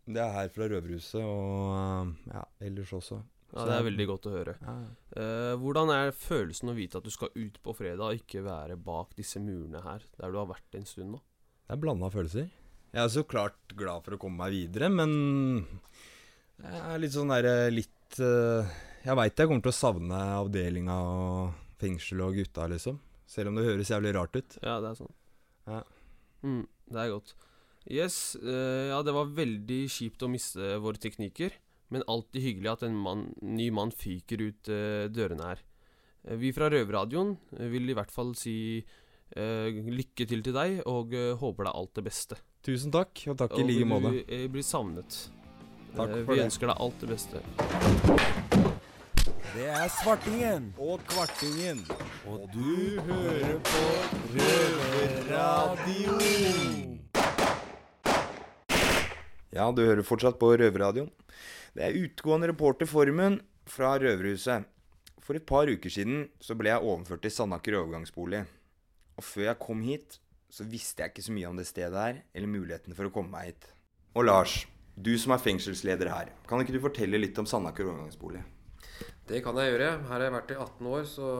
[0.08, 3.20] Det er her fra Røverhuset og ja, ellers også.
[3.54, 4.54] Ja, Det er veldig godt å høre.
[4.60, 4.76] Ja.
[5.16, 8.76] Uh, hvordan er følelsen å vite at du skal ut på fredag, og ikke være
[8.76, 11.22] bak disse murene her, der du har vært en stund nå?
[11.68, 12.50] Det er blanda følelser.
[12.94, 15.14] Jeg er så klart glad for å komme meg videre, men
[16.58, 18.66] jeg er litt sånn derre litt uh,
[19.06, 22.98] Jeg veit jeg kommer til å savne avdelinga og fengsel og gutta, liksom.
[23.28, 24.58] Selv om det høres jævlig rart ut.
[24.64, 25.14] Ja, det er sånn.
[25.68, 25.82] Ja.
[26.48, 27.36] Mm, det er godt.
[27.88, 31.56] Yes, uh, ja, det var veldig kjipt å miste våre tekniker,
[31.90, 35.60] men alltid hyggelig at en mann, ny mann fyker ut uh, dørene her.
[36.38, 37.38] vi fra Røverradioen
[37.72, 38.84] vil i hvert fall si
[39.38, 42.36] lykke til til deg, og håper deg alt det beste.
[42.64, 44.08] Tusen takk, og takk i like måte.
[44.08, 45.30] Og du blir savnet.
[45.96, 46.46] Takk Eh, for Vi det.
[46.48, 47.42] ønsker deg alt det beste.
[49.56, 50.74] Det er Svartingen.
[50.80, 51.80] Og Kvartingen.
[52.28, 53.84] Og du hører på
[55.68, 57.00] Røverradioen.
[59.56, 61.10] Ja, du hører fortsatt på Røverradioen.
[61.78, 63.36] Det er utgående reporter Formen
[63.70, 64.64] fra Røverhuset.
[65.22, 68.40] For et par uker siden så ble jeg overført til Sandaker overgangsbolig.
[69.22, 70.18] Og før jeg kom hit,
[70.50, 73.30] så visste jeg ikke så mye om det stedet her, eller mulighetene for å komme
[73.30, 73.70] meg hit.
[74.18, 74.64] Og Lars,
[74.98, 78.42] du som er fengselsleder her, kan ikke du fortelle litt om Sandaker overgangsbolig?
[79.30, 79.92] Det kan jeg gjøre.
[80.08, 81.32] Her har jeg vært i 18 år, så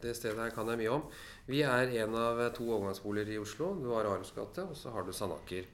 [0.00, 1.04] det stedet her kan jeg mye om.
[1.52, 3.74] Vi er en av to overgangsboliger i Oslo.
[3.76, 5.68] Du har gate, og så har du Sandaker.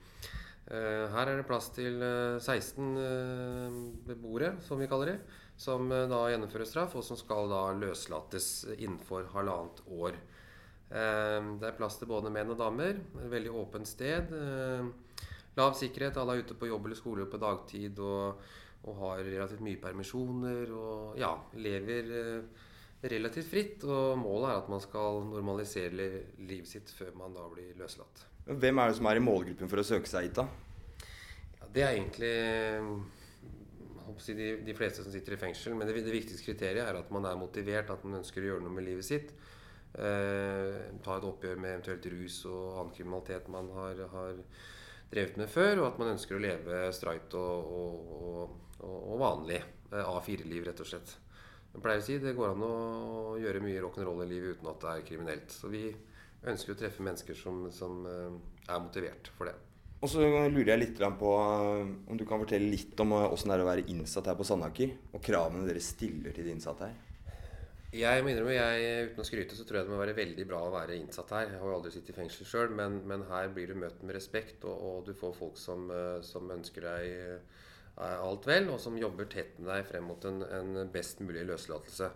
[0.70, 5.18] Eh, Her er det plass til eh, 16 eh, beboere, som vi kaller det,
[5.58, 10.16] som eh, da gjennomfører straff, og som skal da løslates innenfor halvannet år.
[10.92, 13.00] Eh, det er plass til både menn og damer.
[13.24, 14.32] Et veldig åpent sted.
[14.38, 16.20] Eh, lav sikkerhet.
[16.22, 18.42] Alle er ute på jobb eller skole på dagtid og,
[18.86, 22.66] og har relativt mye permisjoner og ja, lever eh,
[23.10, 23.88] relativt fritt.
[23.88, 28.28] Og målet er at man skal normalisere livet sitt før man da blir løslatt.
[28.46, 30.46] Hvem er det som er i målgruppen for å søke seg hit, da?
[31.60, 32.32] Ja, det er egentlig
[34.26, 35.76] de, de fleste som sitter i fengsel.
[35.78, 38.64] Men det, det viktigste kriteriet er at man er motivert, at man ønsker å gjøre
[38.66, 39.32] noe med livet sitt.
[39.92, 44.38] Eh, ta et oppgjør med eventuelt rus og annen kriminalitet man har, har
[45.12, 45.82] drevet med før.
[45.82, 49.60] Og at man ønsker å leve streit og, og, og, og vanlig.
[49.92, 51.18] Eh, A4-liv, rett og slett.
[51.72, 52.72] Jeg pleier å si det går an å
[53.40, 55.54] gjøre mye rock'n'roll i livet uten at det er kriminelt.
[55.54, 55.86] Så vi
[56.50, 58.32] ønsker å treffe mennesker som, som eh,
[58.68, 59.54] er motivert for det.
[60.02, 63.52] Og så lurer jeg litt på eh, om du kan fortelle litt om eh, åssen
[63.52, 66.90] det er å være innsatt her på Sandaker, og kravene dere stiller til de innsatte
[66.90, 67.00] her.
[67.92, 70.62] Jeg må innrømme, jeg, uten å skryte, så tror jeg det må være veldig bra
[70.64, 71.50] å være innsatt her.
[71.50, 74.16] Jeg har jo aldri sittet i fengsel sjøl, men, men her blir du møtt med
[74.16, 75.92] respekt, og, og du får folk som,
[76.24, 77.42] som ønsker deg
[78.00, 82.08] alt vel, og som jobber tett med deg frem mot en, en best mulig løslatelse.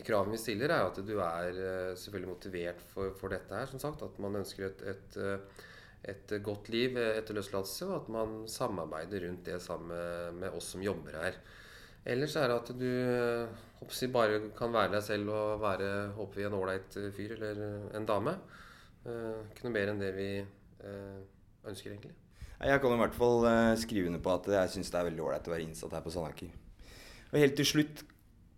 [0.00, 3.82] Kravene vi stiller, er at du er eh, selvfølgelig motivert for, for dette her, som
[3.82, 4.04] sagt.
[4.06, 5.66] At man ønsker et, et, eh,
[6.14, 9.92] et godt liv etter løslatelse, og at man samarbeider rundt det sammen
[10.38, 11.36] med, oss som jobber her.
[12.08, 16.40] Ellers er det at du eh, håper bare kan være deg selv og være håper
[16.40, 17.62] vi, en ålreit fyr eller
[17.94, 18.34] en dame.
[19.06, 21.20] Eh, Ikke noe mer enn det vi eh,
[21.68, 22.16] ønsker, egentlig.
[22.62, 25.24] Jeg kan i hvert fall eh, skrive under på at jeg syns det er veldig
[25.24, 26.52] ålreit å være innsatt her på Sandaker.
[27.32, 28.02] Og helt til slutt,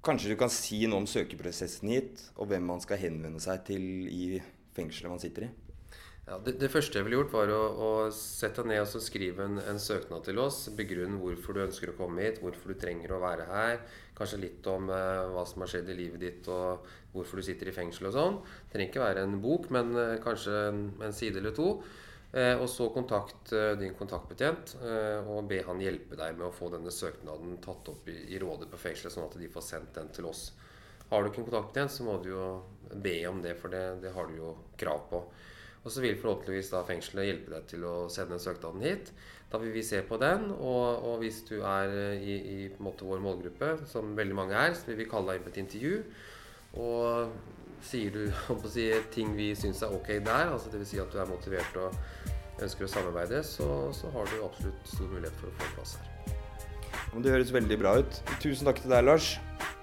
[0.05, 3.85] kanskje du kan si noe om søkeprosessen hit, og hvem man skal henvende seg til
[4.09, 4.25] i
[4.77, 5.53] fengselet man sitter i?
[6.25, 9.45] Ja, det, det første jeg ville gjort, var å, å sette deg ned og skrive
[9.45, 10.63] en, en søknad til oss.
[10.77, 13.83] Begrunn hvorfor du ønsker å komme hit, hvorfor du trenger å være her.
[14.17, 17.69] Kanskje litt om eh, hva som har skjedd i livet ditt, og hvorfor du sitter
[17.69, 18.41] i fengsel og sånn.
[18.41, 21.69] Det trenger ikke være en bok, men eh, kanskje en, en side eller to.
[22.35, 26.55] Eh, og så kontakt eh, din kontaktbetjent eh, og be han hjelpe deg med å
[26.55, 29.95] få denne søknaden tatt opp i, i rådet på fengselet, sånn at de får sendt
[29.95, 30.49] den til oss.
[31.13, 32.49] Har du ikke en kontaktbetjent, så må du jo
[33.05, 35.23] be om det, for det, det har du jo krav på.
[35.85, 39.15] Og så vil forhåpentligvis da fengselet hjelpe deg til å sende søknaden hit.
[39.53, 43.77] Da vil vi se på den, og, og hvis du er i, i vår målgruppe,
[43.87, 45.99] som veldig mange er, så vil vi kalle deg inn på et intervju.
[46.83, 50.95] Og sier du å si, ting vi syns er ok der, altså dvs.
[50.95, 55.11] Si at du er motivert og ønsker å samarbeide, så, så har du absolutt stor
[55.11, 56.11] mulighet for å få plass her.
[57.15, 58.17] Det høres veldig bra ut.
[58.43, 59.37] Tusen takk til deg, Lars.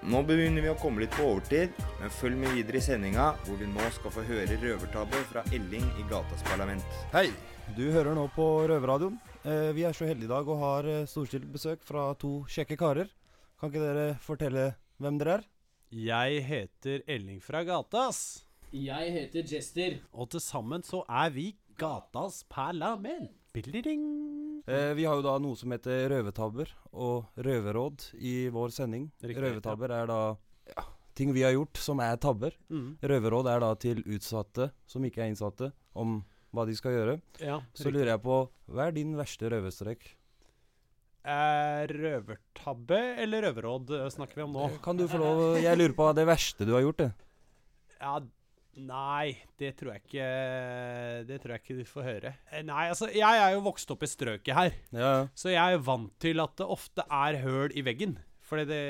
[0.04, 3.56] Nå begynner vi å komme litt på overtid, men følg med videre i sendinga, hvor
[3.60, 6.98] vi nå skal få høre røvertabbe fra Elling i Gatas Parlament.
[7.14, 7.28] Hei,
[7.76, 9.16] du hører nå på Røverradioen.
[9.46, 12.76] Eh, vi er så heldige i dag og har eh, storstilt besøk fra to kjekke
[12.80, 13.08] karer.
[13.60, 14.68] Kan ikke dere fortelle
[15.00, 15.51] hvem dere er?
[15.92, 18.46] Jeg heter Elling fra Gatas.
[18.72, 19.98] Jeg heter Jester.
[20.16, 23.28] Og til sammen så er vi Gatas Parlament.
[23.52, 29.10] Eh, vi har jo da noe som heter røvertabber og røverråd i vår sending.
[29.20, 30.18] Riktig, Røvertabber er da
[30.72, 32.56] ja, ting vi har gjort som er tabber.
[32.72, 32.94] Mm.
[33.04, 36.22] Røverråd er da til utsatte som ikke er innsatte, om
[36.56, 37.20] hva de skal gjøre.
[37.44, 37.98] Ja, Så riktig.
[37.98, 38.40] lurer jeg på,
[38.72, 40.14] hva er din verste røverstrek?
[41.22, 44.68] Røvertabbe eller røverråd eh, snakker vi om nå?
[44.84, 47.10] Kan du få lov Jeg lurer på det verste du har gjort, det.
[48.02, 48.16] Ja,
[48.82, 50.26] nei, det tror jeg ikke
[51.28, 52.34] Det tror jeg ikke du får høre.
[52.50, 54.76] Eh, Nei, altså, jeg er jo vokst opp i strøket her.
[54.96, 55.12] Ja.
[55.38, 58.18] Så jeg er vant til at det ofte er høl i veggen.
[58.42, 58.82] For det,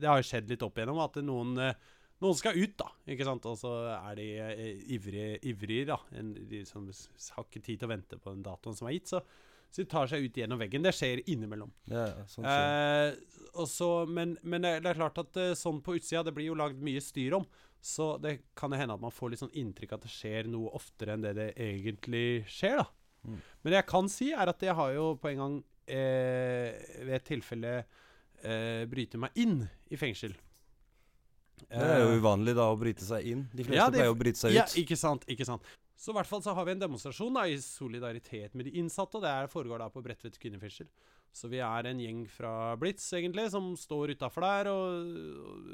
[0.00, 1.76] det har jo skjedd litt opp igjennom at noen, eh,
[2.24, 2.88] noen skal ut, da.
[3.12, 3.44] Ikke sant?
[3.46, 4.30] Og så er de
[4.96, 6.00] ivrige, ivrige da.
[6.18, 9.12] En, de som har ikke tid til å vente på den datoen som er gitt.
[9.12, 9.20] Så,
[9.70, 10.82] så de tar seg ut gjennom veggen.
[10.82, 11.70] Det skjer innimellom.
[11.92, 12.46] Ja, sånn.
[12.48, 13.14] Eh,
[13.58, 16.46] og så, men, men det det er klart at eh, sånn på utsida Det blir
[16.50, 17.44] jo lagd mye styr om.
[17.80, 21.14] Så det kan hende at man får litt sånn inntrykk at det skjer noe oftere
[21.14, 22.80] enn det det egentlig skjer.
[22.80, 22.88] da.
[23.28, 23.38] Mm.
[23.62, 27.14] Men det jeg kan si, er at jeg har jo på en gang eh, ved
[27.20, 27.72] et tilfelle
[28.42, 29.60] eh, bryte meg inn
[29.92, 30.34] i fengsel.
[31.68, 33.46] Det er jo Eh, uvanlig da å bryte seg inn.
[33.52, 34.58] De fleste ja, det- pleier å bryte seg ut.
[34.58, 35.62] Ja, ikke sant, ikke sant.
[35.98, 39.18] Så i hvert fall så har vi en demonstrasjon da, i solidaritet med de innsatte,
[39.18, 40.86] og det foregår da på Bredtvet kvinnefengsel.
[41.34, 45.10] Så vi er en gjeng fra Blitz, egentlig, som står utafor der og,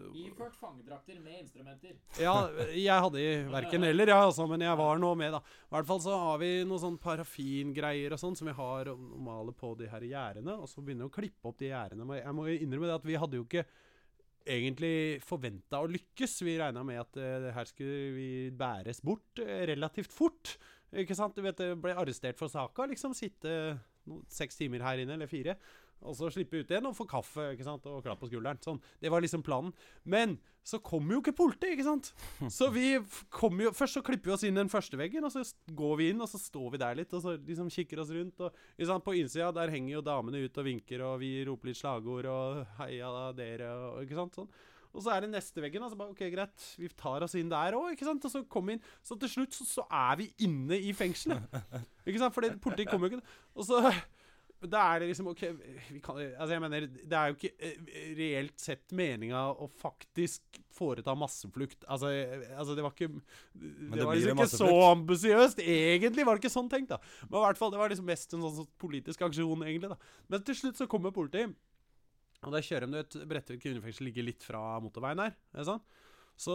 [0.08, 1.94] og Iført fangedrakter med instrumenter.
[2.20, 2.34] Ja,
[2.72, 5.40] jeg hadde verken eller, ja, altså, men jeg var nå med, da.
[5.44, 9.08] I hvert fall så har vi noe sånn parafingreier og sånn som vi har og
[9.28, 12.20] maler på de her gjerdene, og så begynner vi å klippe opp de gjerdene.
[12.20, 13.68] Jeg må innrømme det at vi hadde jo ikke
[14.44, 16.38] egentlig forventa å lykkes.
[16.44, 20.56] Vi regna med at uh, her skulle vi bæres bort uh, relativt fort.
[20.94, 21.36] Ikke sant?
[21.36, 23.16] Du vet, ble arrestert for saka, liksom.
[23.16, 23.54] Sitte
[24.08, 25.56] no, seks timer her inne, eller fire.
[26.04, 27.86] Og så slippe ut igjen og få kaffe ikke sant?
[27.88, 28.60] og klapp på skulderen.
[28.64, 28.80] Sånn.
[29.00, 29.72] Det var liksom planen.
[30.04, 32.10] Men så kommer jo ikke politiet, ikke sant?
[32.52, 32.96] Så vi
[33.32, 35.42] kommer jo Først så klipper vi oss inn den første veggen, og så
[35.76, 38.40] går vi inn, og så står vi der litt, og så liksom kikker oss rundt.
[38.40, 39.04] Og ikke sant?
[39.04, 42.62] på innsida der henger jo damene ut og vinker, og vi roper litt slagord og
[42.78, 44.40] 'heia dere', og ikke sant.
[44.40, 44.48] Sånn.
[44.94, 45.82] Og så er det neste veggen.
[45.82, 48.24] Altså bare, ok, greit, Vi tar oss inn der òg, ikke sant.
[48.24, 48.84] Og så kommer vi inn.
[49.02, 51.42] Så til slutt så, så er vi inne i fengselet.
[52.06, 52.34] Ikke sant?
[52.34, 53.26] For politiet kommer jo ikke
[53.58, 53.80] Og så
[54.70, 57.90] da er det liksom OK vi kan, Altså, jeg mener, det er jo ikke eh,
[58.18, 61.84] reelt sett meninga å faktisk foreta masseflukt.
[61.90, 62.10] Altså,
[62.54, 65.62] altså det var ikke Det, det var liksom ikke så ambisiøst.
[65.62, 67.00] Egentlig var det ikke sånn tenkt, da.
[67.28, 69.92] Men i hvert fall, det var liksom mest en sånn, sånn politisk aksjon, egentlig.
[69.94, 71.54] da Men til slutt så kommer politiet.
[72.44, 75.38] Og da kjører de ut vet, Bredtvet kvinnefengsel ligger litt fra motorveien her.
[75.54, 75.84] Er sånn?
[76.34, 76.54] Så,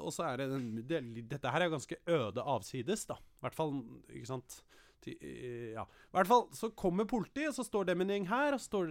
[0.00, 0.46] og så er det,
[0.88, 3.18] det Dette her er ganske øde avsides, da.
[3.20, 3.76] I hvert fall,
[4.08, 4.62] ikke sant
[5.06, 5.84] Ja.
[5.84, 8.90] I hvert fall så kommer politiet, så står dem en gjeng her, og så står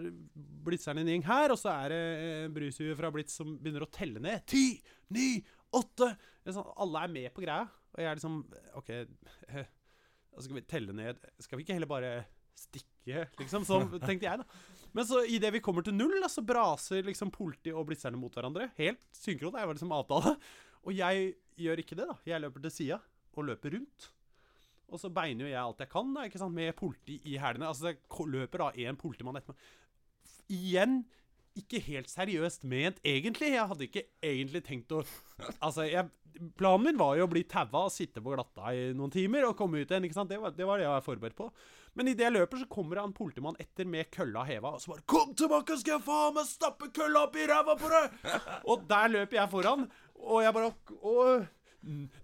[0.66, 3.92] blitzeren en gjeng her, og så er det eh, brushue fra Blitz som begynner å
[3.94, 4.46] telle ned.
[4.50, 4.66] Ti,
[5.16, 5.30] ni,
[5.76, 6.14] åtte
[6.48, 7.68] sånn, Alle er med på greia.
[7.94, 8.40] Og jeg er liksom
[8.78, 9.70] OK, eh,
[10.38, 12.12] skal vi telle ned Skal vi ikke heller bare
[12.58, 13.66] stikke, liksom?
[13.68, 14.88] Sånn tenkte jeg, da.
[14.98, 18.34] Men så idet vi kommer til null, da, så braser liksom politiet og blitzerne mot
[18.34, 18.72] hverandre.
[18.80, 19.58] Helt synkront.
[19.58, 20.38] Det var liksom avtale.
[20.88, 22.16] Og jeg gjør ikke det, da.
[22.32, 23.02] Jeg løper til sida
[23.38, 24.08] og løper rundt.
[24.88, 27.68] Og så beiner jo jeg alt jeg kan, da, ikke sant, med politi i hælene.
[27.68, 29.72] Altså, det løper da en politimann etter meg.
[30.48, 31.02] Igjen
[31.58, 33.52] ikke helt seriøst ment, egentlig.
[33.56, 35.02] Jeg hadde ikke egentlig tenkt å
[35.66, 36.08] Altså, jeg,
[36.58, 39.58] planen min var jo å bli taua og sitte på glatta i noen timer og
[39.60, 40.06] komme ut igjen.
[40.08, 40.32] ikke sant?
[40.32, 41.50] Det var det, var det jeg var forberedt på.
[41.98, 45.06] Men idet jeg løper, så kommer han politimann etter med kølla heva, og så bare
[45.10, 48.12] 'Kom tilbake, skal jeg faen meg stappe kølla opp i ræva på deg!'
[48.70, 51.48] og der løper jeg foran, og jeg bare og,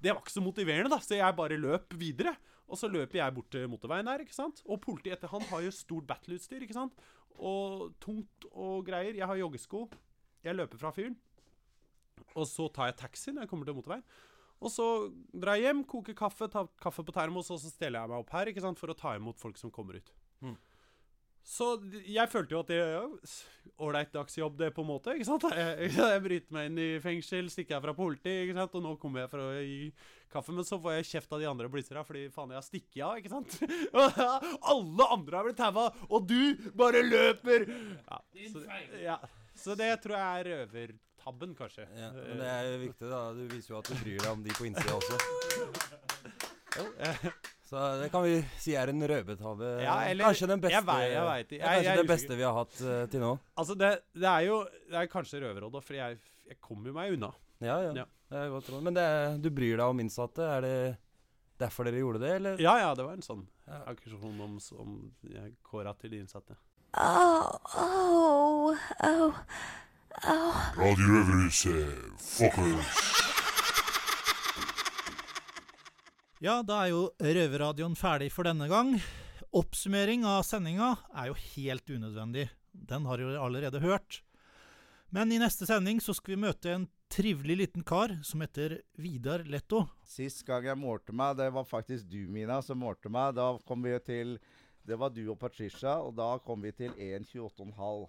[0.02, 2.36] Det var ikke så motiverende, da, så jeg bare løp videre.
[2.72, 4.64] Og så løper jeg bort til motorveien der, ikke sant?
[4.66, 6.96] Og politiet etter han har jo stort battleutstyr, ikke sant?
[7.38, 9.18] Og tungt og greier.
[9.18, 9.88] Jeg har joggesko.
[10.44, 11.18] Jeg løper fra fyren.
[12.34, 14.06] Og så tar jeg taxi når jeg kommer til motorveien.
[14.64, 14.86] Og så
[15.36, 18.32] drar jeg hjem, koker kaffe, tar kaffe på termos, og så steller jeg meg opp
[18.32, 20.14] her ikke sant, for å ta imot folk som kommer ut.
[20.46, 20.56] Mm.
[21.44, 21.76] Så
[22.08, 22.84] jeg følte jo at det
[23.84, 25.16] Ålreit dagsjobb, det, på en måte.
[25.18, 25.46] ikke sant?
[25.58, 28.76] Jeg, jeg bryter meg inn i fengsel, stikker jeg fra politiet, ikke sant?
[28.78, 29.88] og nå kommer jeg for å gi
[30.32, 30.54] kaffe.
[30.56, 33.18] Men så får jeg kjeft av de andre blitzerne fordi faen, jeg har stikket av,
[33.18, 33.58] ikke sant?
[34.74, 37.66] Alle andre har blitt taua, og du bare løper!
[38.06, 38.22] Ja,
[38.54, 38.64] så,
[39.02, 39.18] ja.
[39.66, 41.88] så det tror jeg er røvertabben, kanskje.
[41.98, 43.24] Ja, men det er jo viktig, da.
[43.34, 45.20] Du viser jo at du bryr deg om de på innsida også.
[46.74, 46.88] Jo.
[47.74, 49.70] Så det kan vi si er en rødbetave.
[49.82, 52.44] Ja, kanskje den beste jeg vet, jeg vet det Jeg- Kanskje jeg det beste vi
[52.46, 53.32] har hatt uh, til nå.
[53.58, 54.60] Altså, det, det er jo
[54.92, 56.20] Det er kanskje røverråd, for jeg,
[56.52, 57.32] jeg kommer jo meg unna.
[57.64, 57.94] Ja, ja.
[58.04, 58.06] Ja.
[58.30, 58.84] Det er godt råd.
[58.86, 59.08] Men det
[59.42, 60.46] du bryr deg om innsatte.
[60.46, 60.78] Er det
[61.58, 62.62] derfor dere gjorde det, eller?
[62.62, 63.42] Ja, ja, det var en sånn
[63.90, 64.96] aksjon om, om
[65.34, 66.58] jeg kåra til de innsatte.
[66.94, 69.34] Oh, oh, oh,
[70.30, 70.74] oh.
[70.78, 73.33] Radio Røverhuset, fuckers.
[76.44, 78.90] Ja, da er jo Røverradioen ferdig for denne gang.
[79.56, 82.50] Oppsummering av sendinga er jo helt unødvendig.
[82.76, 84.18] Den har jo allerede hørt.
[85.08, 89.46] Men i neste sending så skal vi møte en trivelig liten kar som heter Vidar
[89.48, 89.86] Letto.
[90.04, 93.38] Sist gang jeg målte meg, det var faktisk du, Mina, som målte meg.
[93.40, 94.36] Da kom vi til
[94.84, 98.04] Det var du og Patricia, og da kom vi til 1,28,5.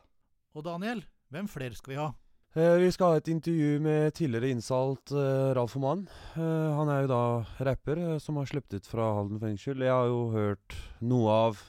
[0.59, 2.11] Og Daniel, hvem flere skal vi ha?
[2.55, 6.05] Eh, vi skal ha et intervju med tidligere innsatt uh, Ralf Oman.
[6.39, 7.23] Eh, han er jo da
[7.67, 9.83] rapper eh, som har sluppet ut fra Halden fengsel.
[9.83, 11.65] Jeg har jo hørt noe av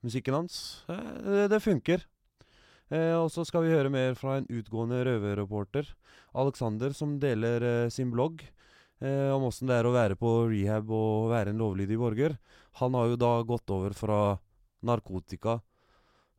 [0.00, 0.56] musikken hans.
[0.88, 2.06] Eh, det, funker.
[2.88, 5.92] Eh, og så skal vi høre mer fra en utgående røverreporter,
[6.40, 8.40] Alexander, som deler eh, sin blogg
[9.04, 12.40] eh, om åssen det er å være på rehab og være en lovlydig borger.
[12.80, 14.22] Han har jo da gått over fra
[14.88, 15.60] narkotika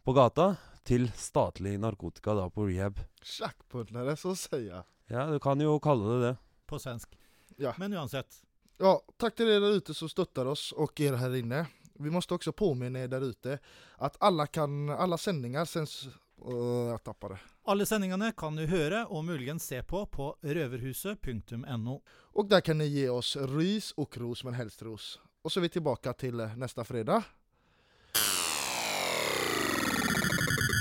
[0.02, 3.00] på gata til statlig narkotika da på rehab.
[3.22, 4.84] Sjakkpundlare, så säger jag.
[5.08, 6.36] Ja, du kan jo kalle det det.
[6.66, 7.18] På svensk.
[7.58, 7.74] Ja.
[7.78, 8.44] Men uansett.
[8.80, 11.66] Ja, takk til dere der ute som støtter oss og dere her inne.
[12.00, 13.60] Vi må også påminne dere där ute
[13.98, 16.08] at alle, kan, alla sändningar sänds...
[16.44, 17.38] Jeg tapper det.
[17.64, 21.94] Alle sendingene kan du høre og muligens se på på røverhuset.no.
[22.36, 25.20] Og der kan dere gi oss ris og ros, men helst ros.
[25.44, 27.24] Og så er vi tilbake til neste fredag.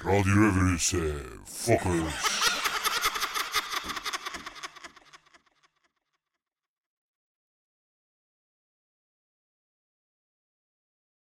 [0.05, 1.15] Radio Røverhuset,
[1.65, 2.42] fuckers.